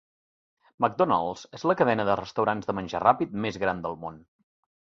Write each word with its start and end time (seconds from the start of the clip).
McDonald's 0.85 1.43
és 1.59 1.67
la 1.71 1.75
cadena 1.83 2.07
de 2.11 2.17
restaurants 2.21 2.71
de 2.73 2.77
menjar 2.81 3.05
ràpid 3.07 3.39
més 3.47 3.63
gran 3.67 3.87
del 3.87 4.03
món. 4.07 4.21